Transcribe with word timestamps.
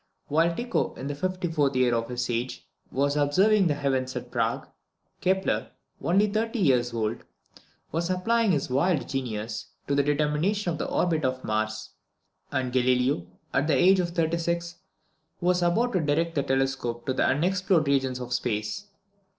While 0.29 0.55
Tycho, 0.55 0.95
in 0.95 1.05
the 1.05 1.13
54th 1.13 1.75
year 1.75 1.93
of 1.93 2.09
his 2.09 2.27
age, 2.27 2.67
was 2.91 3.15
observing 3.15 3.67
the 3.67 3.75
heavens 3.75 4.15
at 4.15 4.31
Prague, 4.31 4.67
Kepler, 5.21 5.69
only 6.01 6.25
30 6.25 6.57
years 6.57 6.91
old, 6.91 7.17
was 7.91 8.09
applying 8.09 8.51
his 8.51 8.67
wild 8.67 9.07
genius 9.07 9.67
to 9.87 9.93
the 9.93 10.01
determination 10.01 10.71
of 10.73 10.79
the 10.79 10.89
orbit 10.89 11.23
of 11.23 11.43
Mars, 11.43 11.89
and 12.51 12.73
Galileo, 12.73 13.27
at 13.53 13.67
the 13.67 13.77
age 13.77 13.99
of 13.99 14.09
36, 14.09 14.77
was 15.39 15.61
about 15.61 15.93
to 15.93 15.99
direct 15.99 16.33
the 16.33 16.41
telescope 16.41 17.05
to 17.05 17.13
the 17.13 17.23
unexplored 17.27 17.87
regions 17.87 18.19
of 18.19 18.33
space. 18.33 18.87